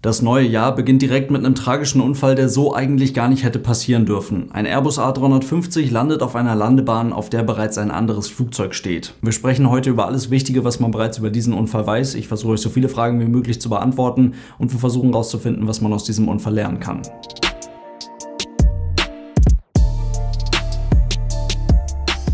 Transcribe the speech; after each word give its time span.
Das 0.00 0.22
neue 0.22 0.46
Jahr 0.46 0.76
beginnt 0.76 1.02
direkt 1.02 1.32
mit 1.32 1.44
einem 1.44 1.56
tragischen 1.56 2.00
Unfall, 2.00 2.36
der 2.36 2.48
so 2.48 2.72
eigentlich 2.72 3.14
gar 3.14 3.28
nicht 3.28 3.42
hätte 3.42 3.58
passieren 3.58 4.06
dürfen. 4.06 4.48
Ein 4.52 4.64
Airbus 4.64 5.00
A350 5.00 5.90
landet 5.90 6.22
auf 6.22 6.36
einer 6.36 6.54
Landebahn, 6.54 7.12
auf 7.12 7.30
der 7.30 7.42
bereits 7.42 7.78
ein 7.78 7.90
anderes 7.90 8.28
Flugzeug 8.28 8.76
steht. 8.76 9.14
Wir 9.22 9.32
sprechen 9.32 9.68
heute 9.68 9.90
über 9.90 10.06
alles 10.06 10.30
Wichtige, 10.30 10.62
was 10.62 10.78
man 10.78 10.92
bereits 10.92 11.18
über 11.18 11.30
diesen 11.30 11.52
Unfall 11.52 11.84
weiß. 11.84 12.14
Ich 12.14 12.28
versuche 12.28 12.52
euch 12.52 12.60
so 12.60 12.70
viele 12.70 12.88
Fragen 12.88 13.18
wie 13.18 13.24
möglich 13.24 13.60
zu 13.60 13.70
beantworten 13.70 14.34
und 14.60 14.70
wir 14.70 14.78
versuchen 14.78 15.10
herauszufinden, 15.10 15.66
was 15.66 15.80
man 15.80 15.92
aus 15.92 16.04
diesem 16.04 16.28
Unfall 16.28 16.54
lernen 16.54 16.78
kann. 16.78 17.02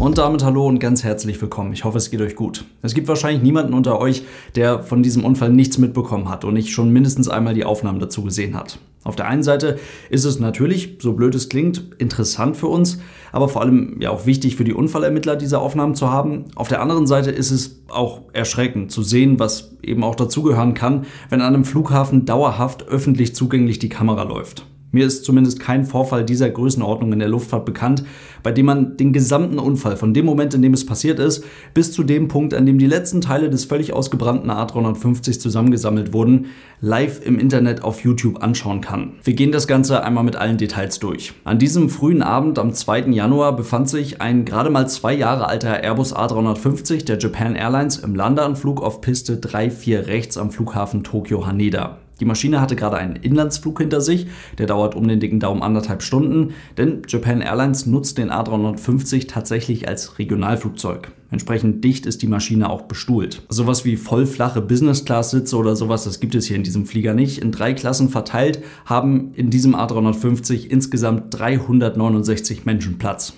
Und 0.05 0.19
damit 0.19 0.45
hallo 0.45 0.67
und 0.67 0.81
ganz 0.81 1.03
herzlich 1.03 1.41
willkommen. 1.41 1.73
Ich 1.73 1.85
hoffe, 1.85 1.97
es 1.97 2.11
geht 2.11 2.21
euch 2.21 2.37
gut. 2.37 2.67
Es 2.83 2.93
gibt 2.93 3.09
wahrscheinlich 3.09 3.43
niemanden 3.43 3.73
unter 3.73 3.99
euch, 3.99 4.23
der 4.55 4.83
von 4.83 5.03
diesem 5.03 5.25
Unfall 5.25 5.49
nichts 5.49 5.79
mitbekommen 5.79 6.29
hat 6.29 6.45
und 6.45 6.53
nicht 6.53 6.73
schon 6.73 6.91
mindestens 6.91 7.31
einmal 7.31 7.55
die 7.55 7.65
Aufnahmen 7.65 8.01
dazu 8.01 8.23
gesehen 8.23 8.55
hat. 8.55 8.79
Auf 9.03 9.17
der 9.17 9.29
einen 9.29 9.43
Seite 9.43 9.79
ist 10.11 10.27
es 10.27 10.39
natürlich, 10.39 10.99
so 11.01 11.15
blöd 11.15 11.35
es 11.35 11.49
klingt, 11.49 11.95
interessant 11.97 12.59
für 12.59 12.67
uns, 12.67 12.99
aber 13.33 13.49
vor 13.49 13.63
allem 13.63 13.99
ja 13.99 14.11
auch 14.11 14.27
wichtig 14.27 14.57
für 14.57 14.65
die 14.65 14.75
Unfallermittler, 14.75 15.37
diese 15.37 15.59
Aufnahmen 15.59 15.95
zu 15.95 16.11
haben. 16.11 16.45
Auf 16.55 16.69
der 16.69 16.83
anderen 16.83 17.07
Seite 17.07 17.31
ist 17.31 17.51
es 17.51 17.81
auch 17.89 18.21
erschreckend 18.35 18.93
zu 18.93 19.03
sehen, 19.03 19.39
was 19.39 19.75
eben 19.83 20.05
auch 20.05 20.17
dazugehören 20.17 20.75
kann, 20.75 21.07
wenn 21.31 21.41
an 21.41 21.55
einem 21.55 21.65
Flughafen 21.65 22.27
dauerhaft 22.27 22.87
öffentlich 22.89 23.35
zugänglich 23.35 23.79
die 23.79 23.89
Kamera 23.89 24.25
läuft. 24.25 24.67
Mir 24.95 25.07
ist 25.07 25.25
zumindest 25.25 25.59
kein 25.59 25.85
Vorfall 25.85 26.25
dieser 26.25 26.49
Größenordnung 26.49 27.13
in 27.13 27.19
der 27.19 27.27
Luftfahrt 27.27 27.65
bekannt, 27.65 28.05
bei 28.45 28.53
dem 28.53 28.67
man 28.67 28.97
den 28.97 29.13
gesamten 29.13 29.59
Unfall 29.59 29.97
von 29.97 30.15
dem 30.15 30.25
Moment, 30.25 30.55
in 30.55 30.63
dem 30.63 30.73
es 30.73 30.87
passiert 30.87 31.19
ist, 31.19 31.45
bis 31.75 31.91
zu 31.91 32.05
dem 32.05 32.29
Punkt, 32.29 32.55
an 32.55 32.65
dem 32.65 32.79
die 32.79 32.87
letzten 32.87 33.21
Teile 33.21 33.51
des 33.51 33.65
völlig 33.65 33.93
ausgebrannten 33.93 34.53
A350 34.53 35.41
zusammengesammelt 35.41 36.13
wurden, 36.13 36.47
live 36.81 37.27
im 37.27 37.41
Internet 37.41 37.83
auf 37.83 38.05
YouTube 38.05 38.41
anschauen 38.41 38.83
kann. 38.83 39.15
Wir 39.25 39.35
gehen 39.35 39.51
das 39.51 39.67
Ganze 39.67 40.05
einmal 40.05 40.23
mit 40.23 40.37
allen 40.37 40.59
Details 40.59 41.01
durch. 41.01 41.33
An 41.43 41.59
diesem 41.59 41.91
frühen 41.91 42.23
Abend 42.23 42.61
am 42.61 42.73
2. 42.73 43.07
Januar 43.07 43.57
befand 43.57 43.89
sich 43.89 44.21
ein 44.21 44.45
gerade 44.45 44.71
mal 44.71 44.89
zwei 44.89 45.13
Jahre 45.13 45.49
alter 45.49 45.83
Airbus 45.83 46.15
A350 46.15 47.05
der 47.05 47.19
Japan 47.19 47.57
Airlines 47.57 47.97
im 47.97 48.15
Landeanflug 48.15 48.81
auf 48.81 49.01
Piste 49.01 49.39
3-4 49.39 50.07
rechts 50.07 50.39
am 50.39 50.53
Flughafen 50.53 51.03
Tokio 51.03 51.49
Haneda. 51.49 51.99
Die 52.21 52.25
Maschine 52.25 52.61
hatte 52.61 52.77
gerade 52.77 52.97
einen 52.97 53.17
Inlandsflug 53.17 53.81
hinter 53.81 54.01
sich, 54.01 54.27
der 54.59 54.67
dauert 54.67 54.95
um 54.95 55.09
den 55.09 55.21
dicken 55.21 55.41
Daumen 55.41 55.63
anderthalb 55.63 56.03
Stunden, 56.03 56.55
denn 56.77 57.03
Japan 57.09 57.41
Airlines 57.41 57.87
nutzt 57.87 58.19
den 58.19 58.31
A350 58.31 59.29
tatsächlich 59.29 59.89
als 59.89 60.19
Regionalflugzeug. 60.19 61.13
Entsprechend 61.31 61.83
dicht 61.83 62.07
ist 62.07 62.23
die 62.23 62.29
Maschine 62.29 62.71
auch 62.71 62.83
bestuhlt. 62.83 63.43
Sowas 63.49 63.85
wie 63.85 63.97
vollflache 63.97 64.61
Business-Class-Sitze 64.61 65.57
oder 65.57 65.75
sowas, 65.75 66.05
das 66.05 66.21
gibt 66.21 66.37
es 66.37 66.47
hier 66.47 66.57
in 66.57 66.63
diesem 66.63 66.87
Flieger 66.87 67.15
nicht. 67.15 67.39
In 67.39 67.51
drei 67.51 67.75
Klassen 67.75 68.09
verteilt 68.09 68.63
haben 68.85 69.33
in 69.35 69.51
diesem 69.51 69.75
A350 69.75 70.69
insgesamt 70.69 71.35
369 71.37 72.65
Menschen 72.65 72.99
Platz. 72.99 73.35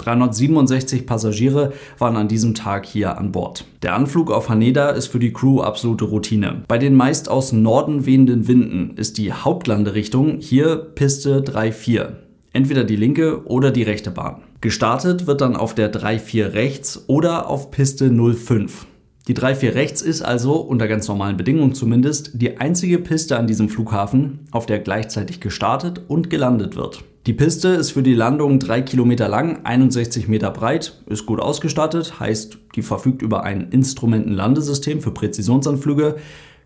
367 0.00 1.06
Passagiere 1.06 1.72
waren 1.98 2.16
an 2.16 2.28
diesem 2.28 2.54
Tag 2.54 2.86
hier 2.86 3.18
an 3.18 3.32
Bord. 3.32 3.64
Der 3.82 3.94
Anflug 3.94 4.30
auf 4.30 4.48
Haneda 4.48 4.90
ist 4.90 5.08
für 5.08 5.18
die 5.18 5.32
Crew 5.32 5.60
absolute 5.60 6.04
Routine. 6.04 6.62
Bei 6.68 6.78
den 6.78 6.94
meist 6.94 7.28
aus 7.28 7.52
Norden 7.52 8.06
wehenden 8.06 8.48
Winden 8.48 8.96
ist 8.96 9.18
die 9.18 9.32
Hauptlanderichtung 9.32 10.38
hier 10.38 10.76
Piste 10.76 11.42
3-4. 11.42 12.08
Entweder 12.52 12.84
die 12.84 12.96
linke 12.96 13.46
oder 13.46 13.70
die 13.70 13.84
rechte 13.84 14.10
Bahn. 14.10 14.42
Gestartet 14.60 15.26
wird 15.26 15.40
dann 15.40 15.56
auf 15.56 15.74
der 15.74 15.92
3-4 15.92 16.52
rechts 16.52 17.04
oder 17.06 17.48
auf 17.48 17.70
Piste 17.70 18.10
05. 18.10 18.86
Die 19.30 19.36
3-4 19.36 19.74
rechts 19.74 20.02
ist 20.02 20.22
also, 20.22 20.56
unter 20.56 20.88
ganz 20.88 21.06
normalen 21.06 21.36
Bedingungen 21.36 21.72
zumindest, 21.72 22.32
die 22.34 22.58
einzige 22.58 22.98
Piste 22.98 23.38
an 23.38 23.46
diesem 23.46 23.68
Flughafen, 23.68 24.40
auf 24.50 24.66
der 24.66 24.80
gleichzeitig 24.80 25.38
gestartet 25.38 26.00
und 26.08 26.30
gelandet 26.30 26.74
wird. 26.74 27.04
Die 27.26 27.32
Piste 27.32 27.68
ist 27.68 27.92
für 27.92 28.02
die 28.02 28.16
Landung 28.16 28.58
3 28.58 28.82
Kilometer 28.82 29.28
lang, 29.28 29.60
61 29.62 30.26
Meter 30.26 30.50
breit, 30.50 31.00
ist 31.06 31.26
gut 31.26 31.38
ausgestattet, 31.38 32.18
heißt, 32.18 32.58
die 32.74 32.82
verfügt 32.82 33.22
über 33.22 33.44
ein 33.44 33.68
Instrumentenlandesystem 33.70 35.00
für 35.00 35.12
Präzisionsanflüge. 35.12 36.16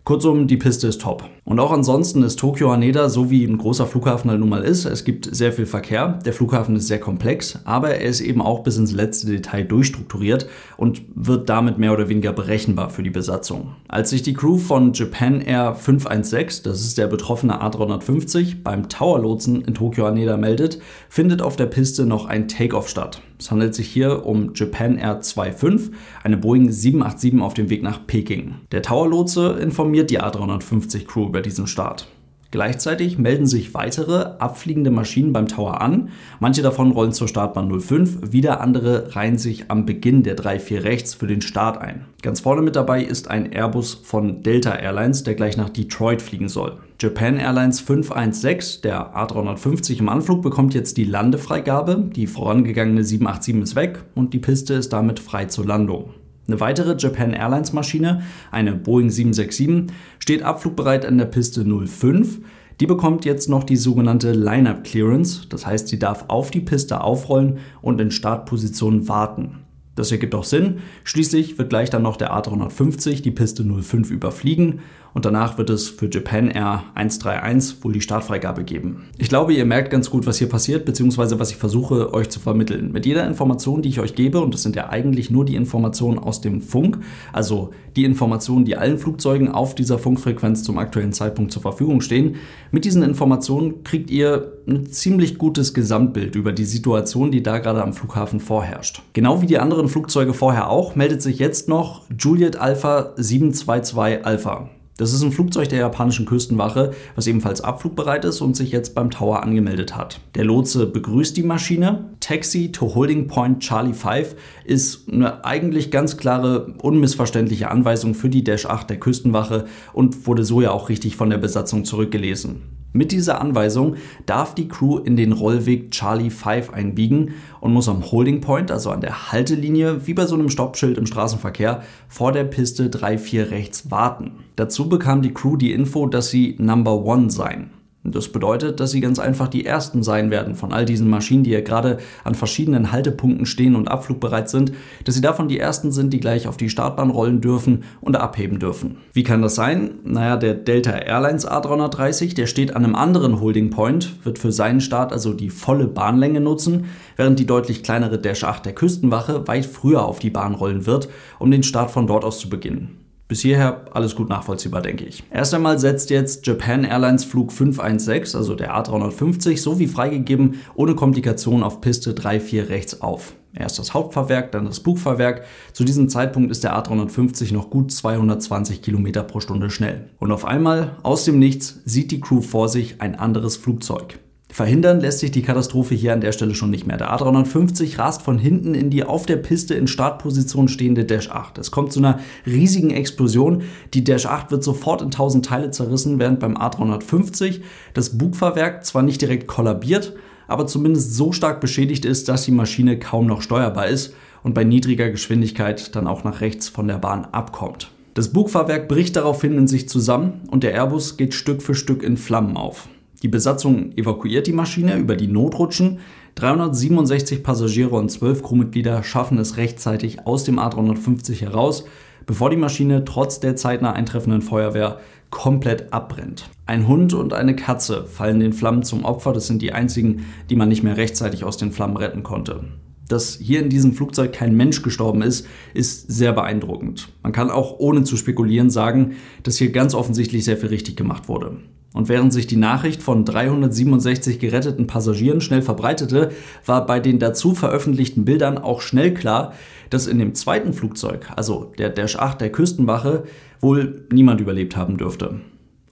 Kurzum, 0.05 0.45
die 0.45 0.57
Piste 0.57 0.85
ist 0.87 1.01
top. 1.01 1.27
Und 1.45 1.59
auch 1.59 1.71
ansonsten 1.71 2.21
ist 2.21 2.37
Tokio 2.37 2.71
Haneda 2.71 3.09
so 3.09 3.31
wie 3.31 3.43
ein 3.43 3.57
großer 3.57 3.87
Flughafen 3.87 4.29
halt 4.29 4.39
nun 4.39 4.49
mal 4.49 4.63
ist. 4.63 4.85
Es 4.85 5.03
gibt 5.03 5.35
sehr 5.35 5.51
viel 5.51 5.65
Verkehr. 5.65 6.19
Der 6.23 6.31
Flughafen 6.31 6.75
ist 6.75 6.85
sehr 6.85 6.99
komplex, 6.99 7.59
aber 7.65 7.89
er 7.89 8.01
ist 8.07 8.21
eben 8.21 8.39
auch 8.39 8.59
bis 8.59 8.77
ins 8.77 8.91
letzte 8.91 9.25
Detail 9.25 9.63
durchstrukturiert 9.63 10.47
und 10.77 11.01
wird 11.15 11.49
damit 11.49 11.79
mehr 11.79 11.91
oder 11.91 12.07
weniger 12.07 12.33
berechenbar 12.33 12.91
für 12.91 13.01
die 13.01 13.09
Besatzung. 13.09 13.71
Als 13.87 14.11
sich 14.11 14.21
die 14.21 14.35
Crew 14.35 14.59
von 14.59 14.93
Japan 14.93 15.41
Air 15.41 15.73
516, 15.73 16.63
das 16.63 16.81
ist 16.81 16.99
der 16.99 17.07
betroffene 17.07 17.63
A350, 17.63 18.57
beim 18.63 18.89
Tower 18.89 19.17
Lotsen 19.17 19.63
in 19.63 19.73
Tokio 19.73 20.05
Haneda 20.05 20.37
meldet, 20.37 20.79
findet 21.09 21.41
auf 21.41 21.55
der 21.55 21.65
Piste 21.65 22.05
noch 22.05 22.25
ein 22.27 22.47
Takeoff 22.47 22.89
statt. 22.89 23.23
Es 23.37 23.51
handelt 23.51 23.75
sich 23.75 23.87
hier 23.87 24.25
um 24.25 24.53
Japan 24.53 24.97
Air 24.97 25.21
25, 25.21 25.91
eine 26.23 26.37
Boeing 26.37 26.71
787 26.71 27.41
auf 27.41 27.53
dem 27.53 27.69
Weg 27.69 27.83
nach 27.83 28.05
Peking. 28.07 28.55
Der 28.71 28.81
Tower-Lotse 28.81 29.57
informiert 29.61 30.09
die 30.09 30.21
A350 30.21 31.05
Crew 31.05 31.27
über 31.27 31.41
diesen 31.41 31.67
Start. 31.67 32.07
Gleichzeitig 32.51 33.17
melden 33.17 33.47
sich 33.47 33.73
weitere 33.73 34.37
abfliegende 34.39 34.89
Maschinen 34.89 35.33
beim 35.33 35.49
Tower 35.49 35.81
an. 35.81 36.07
Manche 36.39 36.61
davon 36.61 36.91
rollen 36.91 37.11
zur 37.11 37.27
Startbahn 37.27 37.81
05, 37.81 38.31
wieder 38.31 38.61
andere 38.61 39.13
reihen 39.13 39.37
sich 39.37 39.69
am 39.69 39.85
Beginn 39.85 40.23
der 40.23 40.37
3-4 40.37 40.83
rechts 40.83 41.13
für 41.13 41.27
den 41.27 41.41
Start 41.41 41.77
ein. 41.79 42.05
Ganz 42.21 42.39
vorne 42.39 42.61
mit 42.61 42.77
dabei 42.77 43.03
ist 43.03 43.29
ein 43.29 43.51
Airbus 43.51 43.95
von 43.95 44.41
Delta 44.41 44.73
Airlines, 44.73 45.23
der 45.23 45.35
gleich 45.35 45.57
nach 45.57 45.69
Detroit 45.69 46.21
fliegen 46.21 46.47
soll. 46.47 46.77
Japan 46.97 47.35
Airlines 47.35 47.81
516, 47.81 48.81
der 48.83 49.13
A350 49.17 49.99
im 49.99 50.07
Anflug, 50.07 50.41
bekommt 50.41 50.73
jetzt 50.73 50.95
die 50.95 51.03
Landefreigabe. 51.03 52.09
Die 52.15 52.25
vorangegangene 52.25 53.03
787 53.03 53.63
ist 53.63 53.75
weg 53.75 54.05
und 54.15 54.33
die 54.33 54.39
Piste 54.39 54.75
ist 54.75 54.93
damit 54.93 55.19
frei 55.19 55.43
zur 55.45 55.65
Landung. 55.65 56.11
Eine 56.47 56.61
weitere 56.61 56.95
Japan 56.97 57.33
Airlines 57.33 57.73
Maschine, 57.73 58.21
eine 58.49 58.73
Boeing 58.75 59.09
767, 59.09 59.93
steht 60.19 60.43
abflugbereit 60.43 61.05
an 61.05 61.17
der 61.17 61.25
Piste 61.25 61.65
05. 61.65 62.39
Die 62.79 62.87
bekommt 62.87 63.25
jetzt 63.25 63.49
noch 63.49 63.65
die 63.65 63.75
sogenannte 63.75 64.31
Line-Up 64.31 64.85
Clearance, 64.85 65.47
das 65.49 65.65
heißt, 65.65 65.89
sie 65.89 65.99
darf 65.99 66.25
auf 66.29 66.49
die 66.49 66.61
Piste 66.61 67.01
aufrollen 67.01 67.57
und 67.81 67.99
in 67.99 68.11
Startposition 68.11 69.09
warten. 69.09 69.64
Das 69.95 70.11
ergibt 70.11 70.35
auch 70.35 70.43
Sinn. 70.43 70.79
Schließlich 71.03 71.57
wird 71.57 71.69
gleich 71.69 71.89
dann 71.89 72.03
noch 72.03 72.17
der 72.17 72.33
A350 72.33 73.21
die 73.21 73.31
Piste 73.31 73.63
05 73.63 74.11
überfliegen 74.11 74.81
und 75.15 75.23
danach 75.23 75.57
wird 75.57 75.69
es 75.69 75.87
für 75.87 76.09
Japan 76.11 76.49
Air 76.51 76.83
131 76.93 77.81
wohl 77.85 77.93
die 77.93 78.01
Startfreigabe 78.01 78.65
geben. 78.65 79.05
Ich 79.17 79.29
glaube, 79.29 79.53
ihr 79.53 79.63
merkt 79.63 79.89
ganz 79.89 80.09
gut, 80.09 80.27
was 80.27 80.37
hier 80.37 80.49
passiert, 80.49 80.83
beziehungsweise 80.83 81.39
was 81.39 81.51
ich 81.51 81.55
versuche 81.55 82.13
euch 82.13 82.29
zu 82.29 82.41
vermitteln. 82.41 82.91
Mit 82.91 83.05
jeder 83.05 83.25
Information, 83.25 83.81
die 83.81 83.87
ich 83.87 84.01
euch 84.01 84.13
gebe, 84.13 84.41
und 84.41 84.53
das 84.53 84.63
sind 84.63 84.75
ja 84.75 84.89
eigentlich 84.89 85.31
nur 85.31 85.45
die 85.45 85.55
Informationen 85.55 86.19
aus 86.19 86.41
dem 86.41 86.61
Funk, 86.61 86.99
also 87.31 87.71
die 87.95 88.03
Informationen, 88.03 88.65
die 88.65 88.75
allen 88.75 88.97
Flugzeugen 88.97 89.47
auf 89.47 89.73
dieser 89.73 89.99
Funkfrequenz 89.99 90.63
zum 90.63 90.77
aktuellen 90.77 91.13
Zeitpunkt 91.13 91.53
zur 91.53 91.61
Verfügung 91.61 92.01
stehen, 92.01 92.35
mit 92.71 92.83
diesen 92.83 93.01
Informationen 93.01 93.85
kriegt 93.85 94.11
ihr 94.11 94.51
ein 94.67 94.87
ziemlich 94.87 95.37
gutes 95.37 95.73
Gesamtbild 95.73 96.35
über 96.35 96.51
die 96.51 96.65
Situation, 96.65 97.31
die 97.31 97.41
da 97.41 97.59
gerade 97.59 97.81
am 97.81 97.93
Flughafen 97.93 98.41
vorherrscht. 98.41 99.01
Genau 99.13 99.41
wie 99.41 99.45
die 99.45 99.59
anderen 99.59 99.84
Flugzeuge 99.89 100.33
vorher 100.33 100.69
auch, 100.69 100.95
meldet 100.95 101.21
sich 101.21 101.39
jetzt 101.39 101.69
noch 101.69 102.03
Juliet 102.17 102.57
Alpha 102.57 103.13
722 103.15 104.25
Alpha. 104.25 104.69
Das 104.97 105.11
ist 105.11 105.21
ein 105.23 105.33
Flugzeug 105.33 105.67
der 105.67 105.79
japanischen 105.79 106.25
Küstenwache, 106.25 106.91
was 107.15 107.27
ebenfalls 107.27 107.59
abflugbereit 107.59 108.23
ist 108.23 108.39
und 108.39 108.55
sich 108.55 108.71
jetzt 108.71 108.95
beim 108.95 109.11
Tower 109.11 109.43
angemeldet 109.43 109.97
hat. 109.97 110.21
Der 110.35 110.45
Lotse 110.45 110.85
begrüßt 110.85 111.35
die 111.35 111.43
Maschine. 111.43 112.11
Taxi 112.21 112.71
to 112.71 112.95
Holding 112.95 113.27
Point 113.27 113.59
Charlie 113.59 113.93
5 113.93 114.35
ist 114.63 115.09
eine 115.11 115.43
eigentlich 115.43 115.91
ganz 115.91 116.15
klare, 116.15 116.75
unmissverständliche 116.81 117.69
Anweisung 117.69 118.13
für 118.13 118.29
die 118.29 118.45
Dash 118.45 118.67
8 118.67 118.89
der 118.89 118.99
Küstenwache 118.99 119.65
und 119.91 120.27
wurde 120.27 120.45
so 120.45 120.61
ja 120.61 120.71
auch 120.71 120.87
richtig 120.87 121.17
von 121.17 121.29
der 121.29 121.39
Besatzung 121.39 121.83
zurückgelesen. 121.83 122.61
Mit 122.95 123.11
dieser 123.11 123.41
Anweisung 123.41 123.97
darf 124.25 124.55
die 124.55 124.69
Crew 124.69 124.99
in 124.99 125.17
den 125.17 125.33
Rollweg 125.33 125.91
Charlie 125.91 126.29
5 126.29 126.71
einbiegen 126.71 127.33
und 127.59 127.73
muss 127.73 127.89
am 127.89 128.09
Holding 128.09 128.39
Point, 128.39 128.71
also 128.71 128.89
an 128.89 129.01
der 129.01 129.33
Haltelinie, 129.33 130.07
wie 130.07 130.13
bei 130.13 130.25
so 130.25 130.35
einem 130.35 130.49
Stoppschild 130.49 130.97
im 130.97 131.05
Straßenverkehr, 131.05 131.83
vor 132.07 132.31
der 132.31 132.45
Piste 132.45 132.87
3-4 132.87 133.51
rechts 133.51 133.91
warten. 133.91 134.45
Dazu 134.55 134.87
bekam 134.87 135.21
die 135.21 135.33
Crew 135.33 135.57
die 135.57 135.73
Info, 135.73 136.07
dass 136.07 136.29
sie 136.29 136.55
Number 136.57 137.03
One 137.03 137.29
seien. 137.29 137.71
Das 138.07 138.29
bedeutet, 138.29 138.79
dass 138.79 138.91
sie 138.91 139.01
ganz 139.01 139.17
einfach 139.17 139.47
die 139.47 139.65
ersten 139.65 140.03
sein 140.03 140.29
werden 140.29 140.53
von 140.53 140.71
all 140.71 140.85
diesen 140.85 141.09
Maschinen, 141.09 141.43
die 141.43 141.49
ja 141.49 141.61
gerade 141.61 141.97
an 142.23 142.35
verschiedenen 142.35 142.91
Haltepunkten 142.91 143.47
stehen 143.47 143.75
und 143.75 143.87
abflugbereit 143.87 144.47
sind, 144.47 144.73
dass 145.03 145.15
sie 145.15 145.21
davon 145.21 145.47
die 145.47 145.59
ersten 145.59 145.91
sind, 145.91 146.13
die 146.13 146.19
gleich 146.19 146.47
auf 146.47 146.55
die 146.55 146.69
Startbahn 146.69 147.09
rollen 147.09 147.41
dürfen 147.41 147.83
und 148.01 148.15
abheben 148.15 148.59
dürfen. 148.59 148.97
Wie 149.13 149.23
kann 149.23 149.41
das 149.41 149.55
sein? 149.55 149.95
Naja, 150.03 150.37
der 150.37 150.53
Delta 150.53 150.91
Airlines 150.91 151.47
A330, 151.47 152.35
der 152.35 152.45
steht 152.45 152.75
an 152.75 152.85
einem 152.85 152.95
anderen 152.95 153.41
Holding 153.41 153.71
Point, 153.71 154.23
wird 154.23 154.37
für 154.37 154.51
seinen 154.51 154.81
Start 154.81 155.11
also 155.11 155.33
die 155.33 155.49
volle 155.49 155.87
Bahnlänge 155.87 156.41
nutzen, 156.41 156.85
während 157.15 157.39
die 157.39 157.47
deutlich 157.47 157.81
kleinere 157.81 158.19
Dash 158.19 158.43
8 158.43 158.67
der 158.67 158.73
Küstenwache 158.73 159.47
weit 159.47 159.65
früher 159.65 160.05
auf 160.05 160.19
die 160.19 160.29
Bahn 160.29 160.53
rollen 160.53 160.85
wird, 160.85 161.09
um 161.39 161.49
den 161.49 161.63
Start 161.63 161.89
von 161.89 162.05
dort 162.05 162.23
aus 162.23 162.39
zu 162.39 162.49
beginnen. 162.49 163.04
Bis 163.27 163.41
hierher 163.41 163.85
alles 163.91 164.15
gut 164.15 164.29
nachvollziehbar, 164.29 164.83
denke 164.83 165.05
ich. 165.05 165.23
Erst 165.31 165.53
einmal 165.55 165.79
setzt 165.79 166.11
jetzt 166.11 166.45
Japan 166.45 166.83
Airlines 166.83 167.25
Flug 167.25 167.51
516, 167.51 168.37
also 168.37 168.53
der 168.53 168.75
A350, 168.75 169.57
so 169.57 169.79
wie 169.79 169.87
freigegeben, 169.87 170.59
ohne 170.75 170.93
Komplikation 170.93 171.63
auf 171.63 171.81
Piste 171.81 172.11
34 172.11 172.69
rechts 172.69 173.01
auf. 173.01 173.33
Erst 173.57 173.79
das 173.79 173.93
Hauptfahrwerk, 173.93 174.51
dann 174.51 174.65
das 174.65 174.81
Bugfahrwerk. 174.81 175.45
Zu 175.73 175.85
diesem 175.85 176.09
Zeitpunkt 176.09 176.51
ist 176.51 176.63
der 176.63 176.77
A350 176.77 177.53
noch 177.53 177.69
gut 177.69 177.91
220 177.91 178.81
km 178.81 179.07
pro 179.25 179.39
Stunde 179.39 179.69
schnell. 179.69 180.09
Und 180.19 180.31
auf 180.31 180.45
einmal, 180.45 180.97
aus 181.01 181.25
dem 181.25 181.39
Nichts, 181.39 181.81
sieht 181.85 182.11
die 182.11 182.19
Crew 182.19 182.41
vor 182.41 182.69
sich 182.69 183.01
ein 183.01 183.15
anderes 183.15 183.55
Flugzeug. 183.55 184.19
Verhindern 184.49 185.01
lässt 185.01 185.19
sich 185.19 185.31
die 185.31 185.41
Katastrophe 185.41 185.95
hier 185.95 186.13
an 186.13 186.21
der 186.21 186.31
Stelle 186.31 186.55
schon 186.55 186.69
nicht 186.69 186.87
mehr. 186.87 186.97
Der 186.97 187.11
A350 187.11 187.97
rast 187.97 188.21
von 188.21 188.37
hinten 188.37 188.73
in 188.73 188.89
die 188.89 189.03
auf 189.03 189.25
der 189.25 189.35
Piste 189.35 189.73
in 189.73 189.87
Startposition 189.87 190.67
stehende 190.67 191.03
Dash 191.03 191.29
8. 191.29 191.57
Es 191.57 191.71
kommt 191.71 191.91
zu 191.91 191.99
einer 191.99 192.19
riesigen 192.45 192.91
Explosion. 192.91 193.63
Die 193.93 194.03
Dash 194.03 194.25
8 194.25 194.51
wird 194.51 194.63
sofort 194.63 195.01
in 195.01 195.11
tausend 195.11 195.45
Teile 195.45 195.71
zerrissen, 195.71 196.19
während 196.19 196.39
beim 196.39 196.55
A350 196.55 197.61
das 197.93 198.17
Bugfahrwerk 198.17 198.85
zwar 198.85 199.01
nicht 199.01 199.21
direkt 199.21 199.47
kollabiert, 199.47 200.13
aber 200.47 200.67
zumindest 200.67 201.15
so 201.15 201.31
stark 201.31 201.59
beschädigt 201.59 202.05
ist, 202.05 202.29
dass 202.29 202.45
die 202.45 202.51
Maschine 202.51 202.97
kaum 202.97 203.25
noch 203.25 203.41
steuerbar 203.41 203.87
ist 203.87 204.13
und 204.43 204.53
bei 204.53 204.63
niedriger 204.63 205.09
Geschwindigkeit 205.09 205.95
dann 205.95 206.07
auch 206.07 206.23
nach 206.23 206.39
rechts 206.39 206.69
von 206.69 206.87
der 206.87 206.99
Bahn 206.99 207.25
abkommt. 207.25 207.91
Das 208.13 208.31
Bugfahrwerk 208.31 208.87
bricht 208.87 209.17
daraufhin 209.17 209.57
in 209.57 209.67
sich 209.67 209.89
zusammen 209.89 210.43
und 210.49 210.63
der 210.63 210.73
Airbus 210.73 211.17
geht 211.17 211.33
Stück 211.33 211.61
für 211.61 211.75
Stück 211.75 212.03
in 212.03 212.15
Flammen 212.15 212.55
auf. 212.55 212.87
Die 213.25 213.29
Besatzung 213.29 213.91
evakuiert 213.97 214.45
die 214.45 214.53
Maschine 214.53 214.97
über 214.97 215.15
die 215.15 215.25
Notrutschen. 215.25 215.97
367 216.35 217.41
Passagiere 217.41 217.95
und 217.95 218.11
12 218.11 218.43
Crewmitglieder 218.43 219.01
schaffen 219.01 219.39
es 219.39 219.57
rechtzeitig 219.57 220.27
aus 220.27 220.43
dem 220.43 220.59
A350 220.59 221.41
heraus, 221.41 221.85
bevor 222.27 222.51
die 222.51 222.55
Maschine 222.55 223.03
trotz 223.03 223.39
der 223.39 223.55
zeitnah 223.55 223.93
eintreffenden 223.93 224.43
Feuerwehr 224.43 224.99
komplett 225.31 225.91
abbrennt. 225.91 226.51
Ein 226.67 226.87
Hund 226.87 227.15
und 227.15 227.33
eine 227.33 227.55
Katze 227.55 228.05
fallen 228.05 228.39
den 228.39 228.53
Flammen 228.53 228.83
zum 228.83 229.03
Opfer. 229.03 229.33
Das 229.33 229.47
sind 229.47 229.63
die 229.63 229.71
einzigen, 229.71 230.27
die 230.51 230.55
man 230.55 230.69
nicht 230.69 230.83
mehr 230.83 230.97
rechtzeitig 230.97 231.43
aus 231.43 231.57
den 231.57 231.71
Flammen 231.71 231.97
retten 231.97 232.21
konnte. 232.21 232.65
Dass 233.07 233.39
hier 233.41 233.59
in 233.59 233.69
diesem 233.69 233.93
Flugzeug 233.93 234.33
kein 234.33 234.55
Mensch 234.55 234.83
gestorben 234.83 235.23
ist, 235.23 235.47
ist 235.73 236.11
sehr 236.11 236.31
beeindruckend. 236.31 237.09
Man 237.23 237.31
kann 237.31 237.49
auch 237.49 237.79
ohne 237.79 238.03
zu 238.03 238.17
spekulieren 238.17 238.69
sagen, 238.69 239.15
dass 239.41 239.57
hier 239.57 239.71
ganz 239.71 239.95
offensichtlich 239.95 240.45
sehr 240.45 240.57
viel 240.57 240.69
richtig 240.69 240.95
gemacht 240.95 241.27
wurde. 241.27 241.57
Und 241.95 242.09
während 242.09 242.33
sich 242.33 242.45
die 242.45 242.57
Nachricht 242.57 243.01
von 243.01 243.23
367 243.23 244.37
geretteten 244.37 244.85
Passagieren 244.85 245.39
schnell 245.39 245.61
verbreitete, 245.61 246.31
war 246.65 246.85
bei 246.85 246.99
den 246.99 247.19
dazu 247.19 247.55
veröffentlichten 247.55 248.25
Bildern 248.25 248.57
auch 248.57 248.81
schnell 248.81 249.13
klar, 249.13 249.53
dass 249.89 250.05
in 250.05 250.19
dem 250.19 250.35
zweiten 250.35 250.73
Flugzeug, 250.73 251.31
also 251.37 251.71
der 251.77 251.89
Dash 251.89 252.17
8 252.17 252.41
der 252.41 252.51
Küstenwache, 252.51 253.23
wohl 253.61 254.05
niemand 254.11 254.41
überlebt 254.41 254.75
haben 254.75 254.97
dürfte. 254.97 255.39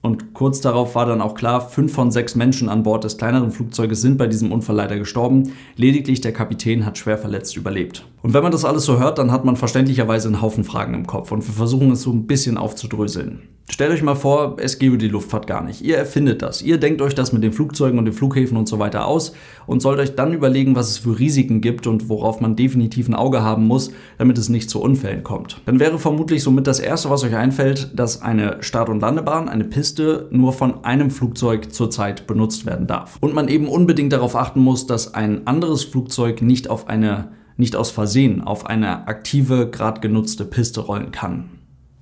Und 0.02 0.34
kurz 0.34 0.60
darauf 0.60 0.94
war 0.94 1.06
dann 1.06 1.22
auch 1.22 1.34
klar, 1.34 1.66
fünf 1.66 1.94
von 1.94 2.10
sechs 2.10 2.34
Menschen 2.34 2.68
an 2.68 2.82
Bord 2.82 3.04
des 3.04 3.16
kleineren 3.16 3.50
Flugzeuges 3.50 4.02
sind 4.02 4.18
bei 4.18 4.26
diesem 4.26 4.52
Unfall 4.52 4.76
leider 4.76 4.98
gestorben. 4.98 5.52
Lediglich 5.76 6.20
der 6.20 6.34
Kapitän 6.34 6.84
hat 6.84 6.98
schwer 6.98 7.16
verletzt 7.16 7.56
überlebt. 7.56 8.04
Und 8.20 8.34
wenn 8.34 8.42
man 8.42 8.52
das 8.52 8.66
alles 8.66 8.84
so 8.84 8.98
hört, 8.98 9.16
dann 9.16 9.32
hat 9.32 9.46
man 9.46 9.56
verständlicherweise 9.56 10.28
einen 10.28 10.42
Haufen 10.42 10.64
Fragen 10.64 10.92
im 10.92 11.06
Kopf 11.06 11.32
und 11.32 11.46
wir 11.46 11.54
versuchen 11.54 11.92
es 11.92 12.02
so 12.02 12.12
ein 12.12 12.26
bisschen 12.26 12.58
aufzudröseln. 12.58 13.53
Stellt 13.70 13.92
euch 13.92 14.02
mal 14.02 14.14
vor, 14.14 14.56
es 14.58 14.78
gäbe 14.78 14.98
die 14.98 15.08
Luftfahrt 15.08 15.46
gar 15.46 15.64
nicht. 15.64 15.80
Ihr 15.80 15.96
erfindet 15.96 16.42
das. 16.42 16.60
Ihr 16.60 16.76
denkt 16.76 17.00
euch 17.00 17.14
das 17.14 17.32
mit 17.32 17.42
den 17.42 17.52
Flugzeugen 17.52 17.98
und 17.98 18.04
den 18.04 18.12
Flughäfen 18.12 18.58
und 18.58 18.68
so 18.68 18.78
weiter 18.78 19.06
aus 19.06 19.32
und 19.66 19.80
sollt 19.80 19.98
euch 19.98 20.14
dann 20.14 20.34
überlegen, 20.34 20.76
was 20.76 20.90
es 20.90 20.98
für 20.98 21.18
Risiken 21.18 21.62
gibt 21.62 21.86
und 21.86 22.10
worauf 22.10 22.42
man 22.42 22.56
definitiv 22.56 23.08
ein 23.08 23.14
Auge 23.14 23.42
haben 23.42 23.66
muss, 23.66 23.90
damit 24.18 24.36
es 24.36 24.50
nicht 24.50 24.68
zu 24.68 24.82
Unfällen 24.82 25.22
kommt. 25.22 25.62
Dann 25.64 25.80
wäre 25.80 25.98
vermutlich 25.98 26.42
somit 26.42 26.66
das 26.66 26.78
Erste, 26.78 27.08
was 27.08 27.24
euch 27.24 27.34
einfällt, 27.34 27.98
dass 27.98 28.20
eine 28.20 28.62
Start- 28.62 28.90
und 28.90 29.00
Landebahn, 29.00 29.48
eine 29.48 29.64
Piste, 29.64 30.28
nur 30.30 30.52
von 30.52 30.84
einem 30.84 31.10
Flugzeug 31.10 31.72
zurzeit 31.72 32.26
benutzt 32.26 32.66
werden 32.66 32.86
darf. 32.86 33.16
Und 33.20 33.34
man 33.34 33.48
eben 33.48 33.68
unbedingt 33.68 34.12
darauf 34.12 34.36
achten 34.36 34.60
muss, 34.60 34.86
dass 34.86 35.14
ein 35.14 35.46
anderes 35.46 35.84
Flugzeug 35.84 36.42
nicht 36.42 36.68
auf 36.68 36.88
eine 36.88 37.32
nicht 37.56 37.76
aus 37.76 37.92
Versehen 37.92 38.40
auf 38.40 38.66
eine 38.66 39.06
aktive, 39.06 39.70
gerade 39.70 40.00
genutzte 40.00 40.44
Piste 40.44 40.80
rollen 40.80 41.12
kann. 41.12 41.50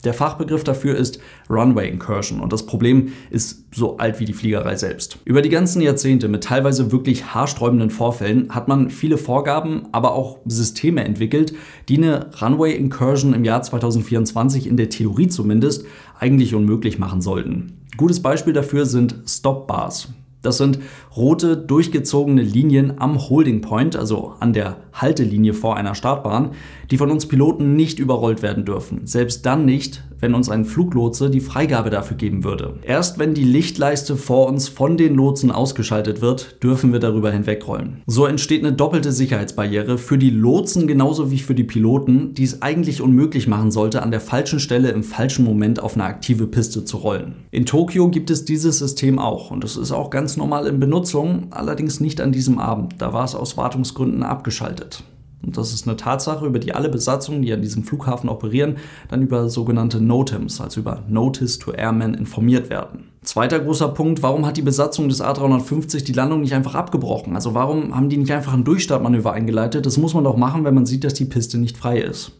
Der 0.04 0.14
Fachbegriff 0.14 0.64
dafür 0.64 0.96
ist 0.96 1.20
Runway 1.48 1.88
Incursion 1.88 2.40
und 2.40 2.52
das 2.52 2.66
Problem 2.66 3.12
ist 3.30 3.66
so 3.72 3.98
alt 3.98 4.18
wie 4.18 4.24
die 4.24 4.32
Fliegerei 4.32 4.74
selbst. 4.74 5.18
Über 5.24 5.42
die 5.42 5.48
ganzen 5.48 5.80
Jahrzehnte 5.80 6.26
mit 6.26 6.42
teilweise 6.42 6.90
wirklich 6.90 7.34
haarsträubenden 7.34 7.90
Vorfällen 7.90 8.52
hat 8.52 8.66
man 8.66 8.90
viele 8.90 9.16
Vorgaben, 9.16 9.86
aber 9.92 10.14
auch 10.14 10.40
Systeme 10.44 11.04
entwickelt, 11.04 11.54
die 11.88 11.98
eine 11.98 12.30
Runway 12.40 12.74
Incursion 12.74 13.32
im 13.32 13.44
Jahr 13.44 13.62
2024 13.62 14.66
in 14.66 14.76
der 14.76 14.88
Theorie 14.88 15.28
zumindest 15.28 15.86
eigentlich 16.18 16.56
unmöglich 16.56 16.98
machen 16.98 17.20
sollten. 17.20 17.78
Gutes 17.96 18.20
Beispiel 18.20 18.52
dafür 18.52 18.86
sind 18.86 19.14
Stop 19.26 19.68
Bars. 19.68 20.08
Das 20.42 20.58
sind 20.58 20.80
rote, 21.16 21.56
durchgezogene 21.56 22.42
Linien 22.42 22.98
am 22.98 23.28
Holding 23.28 23.60
Point, 23.60 23.94
also 23.94 24.34
an 24.40 24.52
der 24.52 24.78
Haltelinie 24.92 25.54
vor 25.54 25.76
einer 25.76 25.94
Startbahn, 25.94 26.50
die 26.92 26.98
von 26.98 27.10
uns 27.10 27.24
Piloten 27.24 27.74
nicht 27.74 27.98
überrollt 27.98 28.42
werden 28.42 28.66
dürfen. 28.66 29.06
Selbst 29.06 29.46
dann 29.46 29.64
nicht, 29.64 30.04
wenn 30.20 30.34
uns 30.34 30.50
ein 30.50 30.66
Fluglotse 30.66 31.30
die 31.30 31.40
Freigabe 31.40 31.88
dafür 31.88 32.18
geben 32.18 32.44
würde. 32.44 32.74
Erst 32.82 33.18
wenn 33.18 33.32
die 33.32 33.44
Lichtleiste 33.44 34.16
vor 34.16 34.46
uns 34.46 34.68
von 34.68 34.98
den 34.98 35.14
Lotsen 35.14 35.50
ausgeschaltet 35.50 36.20
wird, 36.20 36.62
dürfen 36.62 36.92
wir 36.92 37.00
darüber 37.00 37.32
hinwegrollen. 37.32 38.02
So 38.06 38.26
entsteht 38.26 38.62
eine 38.62 38.74
doppelte 38.74 39.10
Sicherheitsbarriere 39.10 39.96
für 39.96 40.18
die 40.18 40.28
Lotsen 40.28 40.86
genauso 40.86 41.30
wie 41.30 41.38
für 41.38 41.54
die 41.54 41.64
Piloten, 41.64 42.34
die 42.34 42.44
es 42.44 42.60
eigentlich 42.60 43.00
unmöglich 43.00 43.48
machen 43.48 43.70
sollte, 43.70 44.02
an 44.02 44.10
der 44.10 44.20
falschen 44.20 44.60
Stelle 44.60 44.90
im 44.90 45.02
falschen 45.02 45.46
Moment 45.46 45.82
auf 45.82 45.94
eine 45.94 46.04
aktive 46.04 46.46
Piste 46.46 46.84
zu 46.84 46.98
rollen. 46.98 47.36
In 47.50 47.64
Tokio 47.64 48.10
gibt 48.10 48.28
es 48.28 48.44
dieses 48.44 48.78
System 48.78 49.18
auch 49.18 49.50
und 49.50 49.64
es 49.64 49.78
ist 49.78 49.92
auch 49.92 50.10
ganz 50.10 50.36
normal 50.36 50.66
in 50.66 50.78
Benutzung, 50.78 51.46
allerdings 51.52 52.00
nicht 52.00 52.20
an 52.20 52.32
diesem 52.32 52.58
Abend. 52.58 52.96
Da 52.98 53.14
war 53.14 53.24
es 53.24 53.34
aus 53.34 53.56
Wartungsgründen 53.56 54.22
abgeschaltet. 54.22 55.04
Und 55.44 55.56
das 55.56 55.72
ist 55.72 55.86
eine 55.86 55.96
Tatsache, 55.96 56.46
über 56.46 56.58
die 56.58 56.74
alle 56.74 56.88
Besatzungen, 56.88 57.42
die 57.42 57.52
an 57.52 57.62
diesem 57.62 57.82
Flughafen 57.82 58.28
operieren, 58.28 58.76
dann 59.08 59.22
über 59.22 59.48
sogenannte 59.48 60.00
NOTAMs, 60.00 60.60
also 60.60 60.80
über 60.80 61.02
Notice 61.08 61.58
to 61.58 61.72
Airmen, 61.72 62.14
informiert 62.14 62.70
werden. 62.70 63.08
Zweiter 63.22 63.60
großer 63.60 63.88
Punkt, 63.88 64.22
warum 64.22 64.46
hat 64.46 64.56
die 64.56 64.62
Besatzung 64.62 65.08
des 65.08 65.22
A350 65.22 66.04
die 66.04 66.12
Landung 66.12 66.40
nicht 66.40 66.54
einfach 66.54 66.74
abgebrochen? 66.74 67.34
Also 67.34 67.54
warum 67.54 67.94
haben 67.94 68.08
die 68.08 68.16
nicht 68.16 68.32
einfach 68.32 68.52
ein 68.52 68.64
Durchstartmanöver 68.64 69.32
eingeleitet? 69.32 69.86
Das 69.86 69.96
muss 69.96 70.14
man 70.14 70.24
doch 70.24 70.36
machen, 70.36 70.64
wenn 70.64 70.74
man 70.74 70.86
sieht, 70.86 71.04
dass 71.04 71.14
die 71.14 71.24
Piste 71.24 71.58
nicht 71.58 71.76
frei 71.76 72.00
ist. 72.00 72.32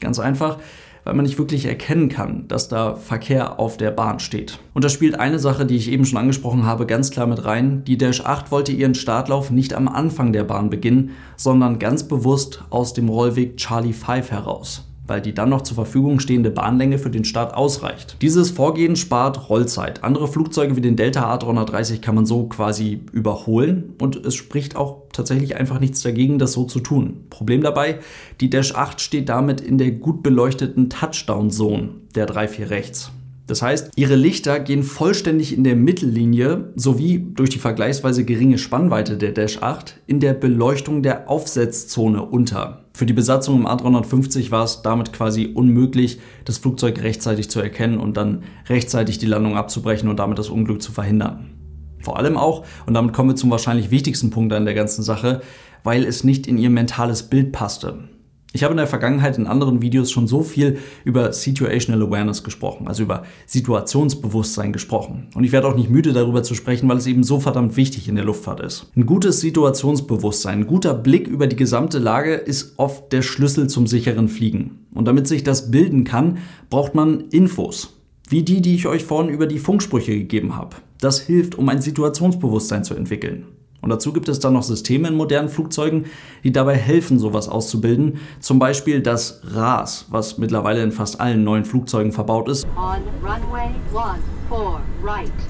Ganz 0.00 0.18
einfach, 0.18 0.58
weil 1.04 1.14
man 1.14 1.24
nicht 1.24 1.38
wirklich 1.38 1.66
erkennen 1.66 2.08
kann, 2.08 2.46
dass 2.48 2.68
da 2.68 2.96
Verkehr 2.96 3.58
auf 3.58 3.76
der 3.76 3.90
Bahn 3.90 4.20
steht. 4.20 4.58
Und 4.74 4.84
da 4.84 4.88
spielt 4.88 5.18
eine 5.18 5.38
Sache, 5.38 5.66
die 5.66 5.76
ich 5.76 5.90
eben 5.90 6.04
schon 6.04 6.18
angesprochen 6.18 6.64
habe, 6.64 6.86
ganz 6.86 7.10
klar 7.10 7.26
mit 7.26 7.44
rein. 7.44 7.84
Die 7.84 7.98
Dash 7.98 8.20
8 8.20 8.50
wollte 8.50 8.72
ihren 8.72 8.94
Startlauf 8.94 9.50
nicht 9.50 9.74
am 9.74 9.88
Anfang 9.88 10.32
der 10.32 10.44
Bahn 10.44 10.70
beginnen, 10.70 11.10
sondern 11.36 11.78
ganz 11.78 12.04
bewusst 12.04 12.62
aus 12.70 12.92
dem 12.92 13.08
Rollweg 13.08 13.56
Charlie 13.56 13.92
5 13.92 14.30
heraus 14.30 14.91
weil 15.12 15.20
die 15.20 15.34
dann 15.34 15.50
noch 15.50 15.60
zur 15.60 15.74
Verfügung 15.74 16.20
stehende 16.20 16.50
Bahnlänge 16.50 16.96
für 16.96 17.10
den 17.10 17.26
Start 17.26 17.52
ausreicht. 17.52 18.16
Dieses 18.22 18.50
Vorgehen 18.50 18.96
spart 18.96 19.50
Rollzeit. 19.50 20.02
Andere 20.02 20.26
Flugzeuge 20.26 20.74
wie 20.74 20.80
den 20.80 20.96
Delta 20.96 21.30
A330 21.34 22.00
kann 22.00 22.14
man 22.14 22.24
so 22.24 22.44
quasi 22.44 23.02
überholen 23.12 23.92
und 24.00 24.16
es 24.24 24.34
spricht 24.34 24.74
auch 24.74 25.02
tatsächlich 25.12 25.56
einfach 25.56 25.80
nichts 25.80 26.00
dagegen, 26.00 26.38
das 26.38 26.54
so 26.54 26.64
zu 26.64 26.80
tun. 26.80 27.26
Problem 27.28 27.60
dabei, 27.60 27.98
die 28.40 28.48
Dash 28.48 28.74
8 28.74 29.02
steht 29.02 29.28
damit 29.28 29.60
in 29.60 29.76
der 29.76 29.90
gut 29.90 30.22
beleuchteten 30.22 30.88
Touchdown-Zone 30.88 31.90
der 32.14 32.26
3-4 32.26 32.70
rechts. 32.70 33.12
Das 33.46 33.60
heißt, 33.60 33.90
ihre 33.96 34.16
Lichter 34.16 34.60
gehen 34.60 34.82
vollständig 34.82 35.54
in 35.54 35.62
der 35.62 35.76
Mittellinie 35.76 36.72
sowie 36.74 37.18
durch 37.34 37.50
die 37.50 37.58
vergleichsweise 37.58 38.24
geringe 38.24 38.56
Spannweite 38.56 39.18
der 39.18 39.32
Dash 39.32 39.60
8 39.60 40.00
in 40.06 40.20
der 40.20 40.32
Beleuchtung 40.32 41.02
der 41.02 41.28
Aufsetzzone 41.28 42.22
unter. 42.22 42.81
Für 43.02 43.06
die 43.06 43.14
Besatzung 43.14 43.56
im 43.56 43.66
A350 43.66 44.52
war 44.52 44.62
es 44.62 44.82
damit 44.82 45.12
quasi 45.12 45.50
unmöglich, 45.52 46.20
das 46.44 46.58
Flugzeug 46.58 47.02
rechtzeitig 47.02 47.50
zu 47.50 47.58
erkennen 47.58 47.98
und 47.98 48.16
dann 48.16 48.44
rechtzeitig 48.68 49.18
die 49.18 49.26
Landung 49.26 49.56
abzubrechen 49.56 50.08
und 50.08 50.20
damit 50.20 50.38
das 50.38 50.50
Unglück 50.50 50.80
zu 50.80 50.92
verhindern. 50.92 51.50
Vor 51.98 52.16
allem 52.16 52.36
auch, 52.36 52.64
und 52.86 52.94
damit 52.94 53.12
kommen 53.12 53.30
wir 53.30 53.34
zum 53.34 53.50
wahrscheinlich 53.50 53.90
wichtigsten 53.90 54.30
Punkt 54.30 54.52
an 54.52 54.66
der 54.66 54.74
ganzen 54.74 55.02
Sache, 55.02 55.42
weil 55.82 56.04
es 56.04 56.22
nicht 56.22 56.46
in 56.46 56.58
ihr 56.58 56.70
mentales 56.70 57.24
Bild 57.24 57.50
passte. 57.50 58.04
Ich 58.54 58.64
habe 58.64 58.72
in 58.72 58.78
der 58.78 58.86
Vergangenheit 58.86 59.38
in 59.38 59.46
anderen 59.46 59.80
Videos 59.80 60.10
schon 60.10 60.26
so 60.26 60.42
viel 60.42 60.78
über 61.04 61.32
Situational 61.32 62.02
Awareness 62.02 62.44
gesprochen, 62.44 62.86
also 62.86 63.02
über 63.02 63.22
Situationsbewusstsein 63.46 64.74
gesprochen. 64.74 65.28
Und 65.34 65.44
ich 65.44 65.52
werde 65.52 65.68
auch 65.68 65.74
nicht 65.74 65.88
müde 65.88 66.12
darüber 66.12 66.42
zu 66.42 66.54
sprechen, 66.54 66.86
weil 66.88 66.98
es 66.98 67.06
eben 67.06 67.24
so 67.24 67.40
verdammt 67.40 67.76
wichtig 67.76 68.08
in 68.08 68.14
der 68.14 68.26
Luftfahrt 68.26 68.60
ist. 68.60 68.90
Ein 68.94 69.06
gutes 69.06 69.40
Situationsbewusstsein, 69.40 70.60
ein 70.60 70.66
guter 70.66 70.92
Blick 70.92 71.28
über 71.28 71.46
die 71.46 71.56
gesamte 71.56 71.98
Lage 71.98 72.34
ist 72.34 72.74
oft 72.76 73.10
der 73.12 73.22
Schlüssel 73.22 73.68
zum 73.68 73.86
sicheren 73.86 74.28
Fliegen. 74.28 74.86
Und 74.92 75.06
damit 75.06 75.26
sich 75.26 75.44
das 75.44 75.70
bilden 75.70 76.04
kann, 76.04 76.36
braucht 76.68 76.94
man 76.94 77.28
Infos. 77.30 77.96
Wie 78.28 78.42
die, 78.42 78.60
die 78.60 78.74
ich 78.74 78.86
euch 78.86 79.04
vorhin 79.04 79.32
über 79.32 79.46
die 79.46 79.58
Funksprüche 79.58 80.12
gegeben 80.12 80.56
habe. 80.56 80.76
Das 81.00 81.20
hilft, 81.20 81.56
um 81.56 81.68
ein 81.70 81.80
Situationsbewusstsein 81.80 82.84
zu 82.84 82.94
entwickeln. 82.94 83.46
Und 83.82 83.90
dazu 83.90 84.12
gibt 84.12 84.28
es 84.28 84.38
dann 84.38 84.52
noch 84.52 84.62
Systeme 84.62 85.08
in 85.08 85.16
modernen 85.16 85.48
Flugzeugen, 85.48 86.06
die 86.44 86.52
dabei 86.52 86.76
helfen, 86.76 87.18
sowas 87.18 87.48
auszubilden. 87.48 88.20
Zum 88.38 88.60
Beispiel 88.60 89.00
das 89.00 89.40
RAS, 89.44 90.06
was 90.08 90.38
mittlerweile 90.38 90.82
in 90.84 90.92
fast 90.92 91.20
allen 91.20 91.42
neuen 91.42 91.64
Flugzeugen 91.64 92.12
verbaut 92.12 92.48
ist. 92.48 92.64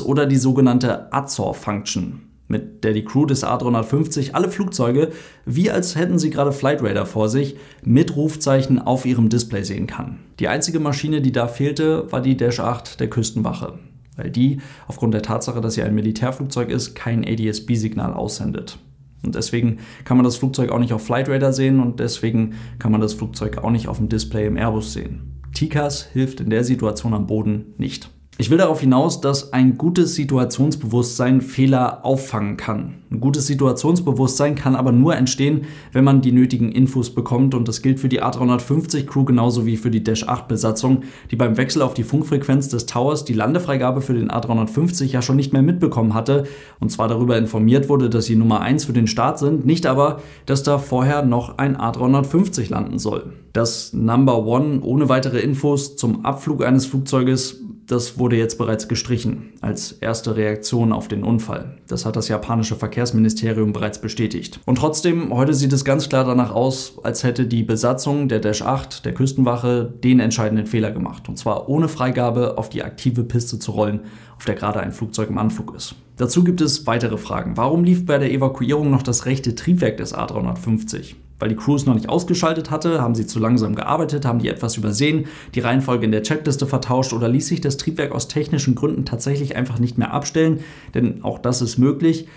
Oder 0.02 0.26
die 0.26 0.36
sogenannte 0.36 1.12
Azor-Function, 1.12 2.22
mit 2.48 2.84
der 2.84 2.94
die 2.94 3.04
Crew 3.04 3.26
des 3.26 3.44
A350 3.44 4.32
alle 4.32 4.48
Flugzeuge, 4.48 5.10
wie 5.44 5.70
als 5.70 5.94
hätten 5.94 6.18
sie 6.18 6.30
gerade 6.30 6.52
Flight 6.52 6.82
Radar 6.82 7.04
vor 7.04 7.28
sich, 7.28 7.56
mit 7.84 8.16
Rufzeichen 8.16 8.78
auf 8.78 9.04
ihrem 9.04 9.28
Display 9.28 9.62
sehen 9.62 9.86
kann. 9.86 10.20
Die 10.38 10.48
einzige 10.48 10.80
Maschine, 10.80 11.20
die 11.20 11.32
da 11.32 11.48
fehlte, 11.48 12.10
war 12.10 12.22
die 12.22 12.38
Dash 12.38 12.60
8 12.60 12.98
der 12.98 13.10
Küstenwache 13.10 13.78
weil 14.16 14.30
die 14.30 14.60
aufgrund 14.88 15.14
der 15.14 15.22
Tatsache, 15.22 15.60
dass 15.60 15.74
sie 15.74 15.82
ein 15.82 15.94
Militärflugzeug 15.94 16.70
ist, 16.70 16.94
kein 16.94 17.24
ADS-B-Signal 17.24 18.12
aussendet. 18.14 18.78
Und 19.24 19.34
deswegen 19.34 19.78
kann 20.04 20.16
man 20.16 20.24
das 20.24 20.36
Flugzeug 20.36 20.70
auch 20.70 20.78
nicht 20.78 20.92
auf 20.92 21.04
Flight 21.04 21.28
Radar 21.28 21.52
sehen 21.52 21.80
und 21.80 22.00
deswegen 22.00 22.54
kann 22.78 22.92
man 22.92 23.00
das 23.00 23.14
Flugzeug 23.14 23.58
auch 23.58 23.70
nicht 23.70 23.88
auf 23.88 23.98
dem 23.98 24.08
Display 24.08 24.46
im 24.46 24.56
Airbus 24.56 24.92
sehen. 24.92 25.40
TICAS 25.54 26.06
hilft 26.12 26.40
in 26.40 26.50
der 26.50 26.64
Situation 26.64 27.14
am 27.14 27.26
Boden 27.26 27.74
nicht. 27.76 28.10
Ich 28.38 28.50
will 28.50 28.56
darauf 28.56 28.80
hinaus, 28.80 29.20
dass 29.20 29.52
ein 29.52 29.76
gutes 29.76 30.14
Situationsbewusstsein 30.14 31.42
Fehler 31.42 32.04
auffangen 32.04 32.56
kann. 32.56 32.94
Ein 33.10 33.20
gutes 33.20 33.46
Situationsbewusstsein 33.46 34.54
kann 34.54 34.74
aber 34.74 34.90
nur 34.90 35.14
entstehen, 35.14 35.66
wenn 35.92 36.02
man 36.02 36.22
die 36.22 36.32
nötigen 36.32 36.72
Infos 36.72 37.14
bekommt 37.14 37.54
und 37.54 37.68
das 37.68 37.82
gilt 37.82 38.00
für 38.00 38.08
die 38.08 38.22
A350 38.22 39.04
Crew 39.04 39.24
genauso 39.24 39.66
wie 39.66 39.76
für 39.76 39.90
die 39.90 40.02
Dash 40.02 40.26
8 40.26 40.48
Besatzung, 40.48 41.02
die 41.30 41.36
beim 41.36 41.58
Wechsel 41.58 41.82
auf 41.82 41.92
die 41.92 42.04
Funkfrequenz 42.04 42.68
des 42.68 42.86
Towers 42.86 43.26
die 43.26 43.34
Landefreigabe 43.34 44.00
für 44.00 44.14
den 44.14 44.30
A350 44.30 45.04
ja 45.04 45.20
schon 45.20 45.36
nicht 45.36 45.52
mehr 45.52 45.62
mitbekommen 45.62 46.14
hatte 46.14 46.44
und 46.80 46.90
zwar 46.90 47.08
darüber 47.08 47.36
informiert 47.36 47.90
wurde, 47.90 48.08
dass 48.08 48.24
sie 48.24 48.36
Nummer 48.36 48.62
1 48.62 48.86
für 48.86 48.94
den 48.94 49.08
Start 49.08 49.38
sind, 49.38 49.66
nicht 49.66 49.84
aber, 49.84 50.22
dass 50.46 50.62
da 50.62 50.78
vorher 50.78 51.22
noch 51.22 51.58
ein 51.58 51.76
A350 51.76 52.70
landen 52.70 52.98
soll. 52.98 53.34
Das 53.52 53.92
Number 53.92 54.46
One 54.46 54.80
ohne 54.80 55.10
weitere 55.10 55.40
Infos 55.40 55.96
zum 55.96 56.24
Abflug 56.24 56.64
eines 56.64 56.86
Flugzeuges 56.86 57.60
das 57.92 58.18
wurde 58.18 58.36
jetzt 58.36 58.56
bereits 58.56 58.88
gestrichen 58.88 59.52
als 59.60 59.92
erste 59.92 60.34
Reaktion 60.34 60.92
auf 60.92 61.08
den 61.08 61.24
Unfall. 61.24 61.76
Das 61.86 62.06
hat 62.06 62.16
das 62.16 62.28
japanische 62.28 62.74
Verkehrsministerium 62.74 63.72
bereits 63.72 64.00
bestätigt. 64.00 64.60
Und 64.64 64.78
trotzdem, 64.78 65.32
heute 65.34 65.52
sieht 65.52 65.72
es 65.72 65.84
ganz 65.84 66.08
klar 66.08 66.24
danach 66.24 66.52
aus, 66.52 66.96
als 67.02 67.22
hätte 67.22 67.46
die 67.46 67.62
Besatzung 67.62 68.28
der 68.28 68.40
Dash 68.40 68.62
8 68.62 69.04
der 69.04 69.12
Küstenwache 69.12 69.92
den 70.02 70.20
entscheidenden 70.20 70.66
Fehler 70.66 70.90
gemacht. 70.90 71.28
Und 71.28 71.36
zwar 71.36 71.68
ohne 71.68 71.88
Freigabe 71.88 72.56
auf 72.56 72.70
die 72.70 72.82
aktive 72.82 73.24
Piste 73.24 73.58
zu 73.58 73.72
rollen, 73.72 74.00
auf 74.38 74.46
der 74.46 74.54
gerade 74.54 74.80
ein 74.80 74.92
Flugzeug 74.92 75.28
im 75.28 75.38
Anflug 75.38 75.74
ist. 75.74 75.94
Dazu 76.16 76.44
gibt 76.44 76.60
es 76.60 76.86
weitere 76.86 77.18
Fragen. 77.18 77.56
Warum 77.56 77.84
lief 77.84 78.06
bei 78.06 78.16
der 78.16 78.32
Evakuierung 78.32 78.90
noch 78.90 79.02
das 79.02 79.26
rechte 79.26 79.54
Triebwerk 79.54 79.98
des 79.98 80.14
A350? 80.14 81.16
Weil 81.42 81.48
die 81.48 81.56
Crew 81.56 81.74
es 81.74 81.86
noch 81.86 81.94
nicht 81.94 82.08
ausgeschaltet 82.08 82.70
hatte, 82.70 83.02
haben 83.02 83.16
sie 83.16 83.26
zu 83.26 83.40
langsam 83.40 83.74
gearbeitet, 83.74 84.24
haben 84.24 84.38
die 84.38 84.46
etwas 84.46 84.76
übersehen, 84.76 85.26
die 85.56 85.58
Reihenfolge 85.58 86.04
in 86.04 86.12
der 86.12 86.22
Checkliste 86.22 86.68
vertauscht 86.68 87.12
oder 87.12 87.28
ließ 87.28 87.48
sich 87.48 87.60
das 87.60 87.78
Triebwerk 87.78 88.12
aus 88.12 88.28
technischen 88.28 88.76
Gründen 88.76 89.04
tatsächlich 89.04 89.56
einfach 89.56 89.80
nicht 89.80 89.98
mehr 89.98 90.12
abstellen, 90.12 90.60
denn 90.94 91.24
auch 91.24 91.40
das 91.40 91.60
ist 91.60 91.78
möglich. 91.78 92.28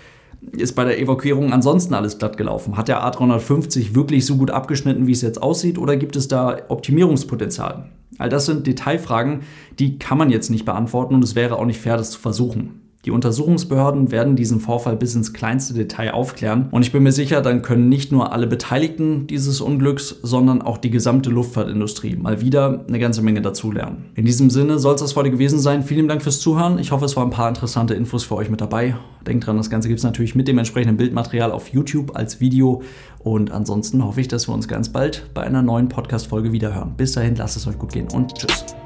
Ist 0.50 0.74
bei 0.74 0.82
der 0.82 0.98
Evakuierung 0.98 1.52
ansonsten 1.52 1.94
alles 1.94 2.18
glatt 2.18 2.36
gelaufen? 2.36 2.76
Hat 2.76 2.88
der 2.88 3.00
A350 3.04 3.94
wirklich 3.94 4.26
so 4.26 4.38
gut 4.38 4.50
abgeschnitten, 4.50 5.06
wie 5.06 5.12
es 5.12 5.22
jetzt 5.22 5.40
aussieht, 5.40 5.78
oder 5.78 5.96
gibt 5.96 6.16
es 6.16 6.26
da 6.26 6.56
Optimierungspotenzial? 6.66 7.88
All 8.18 8.28
das 8.28 8.46
sind 8.46 8.66
Detailfragen, 8.66 9.42
die 9.78 10.00
kann 10.00 10.18
man 10.18 10.30
jetzt 10.30 10.50
nicht 10.50 10.64
beantworten 10.64 11.14
und 11.14 11.22
es 11.22 11.36
wäre 11.36 11.60
auch 11.60 11.64
nicht 11.64 11.80
fair, 11.80 11.96
das 11.96 12.10
zu 12.10 12.18
versuchen. 12.18 12.85
Die 13.06 13.12
Untersuchungsbehörden 13.12 14.10
werden 14.10 14.34
diesen 14.34 14.58
Vorfall 14.58 14.96
bis 14.96 15.14
ins 15.14 15.32
kleinste 15.32 15.74
Detail 15.74 16.10
aufklären 16.10 16.66
und 16.72 16.82
ich 16.82 16.90
bin 16.90 17.04
mir 17.04 17.12
sicher, 17.12 17.40
dann 17.40 17.62
können 17.62 17.88
nicht 17.88 18.10
nur 18.10 18.32
alle 18.32 18.48
Beteiligten 18.48 19.28
dieses 19.28 19.60
Unglücks, 19.60 20.16
sondern 20.22 20.60
auch 20.60 20.76
die 20.76 20.90
gesamte 20.90 21.30
Luftfahrtindustrie 21.30 22.16
mal 22.16 22.40
wieder 22.40 22.84
eine 22.88 22.98
ganze 22.98 23.22
Menge 23.22 23.42
dazulernen. 23.42 24.06
In 24.16 24.24
diesem 24.24 24.50
Sinne 24.50 24.80
soll 24.80 24.96
es 24.96 25.02
das 25.02 25.14
heute 25.14 25.30
gewesen 25.30 25.60
sein. 25.60 25.84
Vielen 25.84 26.08
Dank 26.08 26.20
fürs 26.20 26.40
Zuhören. 26.40 26.80
Ich 26.80 26.90
hoffe, 26.90 27.04
es 27.04 27.16
waren 27.16 27.28
ein 27.28 27.30
paar 27.30 27.48
interessante 27.48 27.94
Infos 27.94 28.24
für 28.24 28.34
euch 28.34 28.50
mit 28.50 28.60
dabei. 28.60 28.96
Denkt 29.24 29.46
dran, 29.46 29.56
das 29.56 29.70
Ganze 29.70 29.86
gibt 29.86 29.98
es 29.98 30.04
natürlich 30.04 30.34
mit 30.34 30.48
dem 30.48 30.58
entsprechenden 30.58 30.96
Bildmaterial 30.96 31.52
auf 31.52 31.68
YouTube 31.68 32.16
als 32.16 32.40
Video 32.40 32.82
und 33.20 33.52
ansonsten 33.52 34.04
hoffe 34.04 34.20
ich, 34.20 34.26
dass 34.26 34.48
wir 34.48 34.54
uns 34.54 34.66
ganz 34.66 34.88
bald 34.88 35.30
bei 35.32 35.42
einer 35.42 35.62
neuen 35.62 35.88
Podcast-Folge 35.88 36.50
wiederhören. 36.50 36.94
Bis 36.96 37.12
dahin, 37.12 37.36
lasst 37.36 37.56
es 37.56 37.68
euch 37.68 37.78
gut 37.78 37.92
gehen 37.92 38.08
und 38.12 38.34
tschüss. 38.34 38.76